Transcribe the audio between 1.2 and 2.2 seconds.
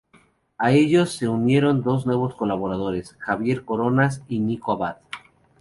unieron dos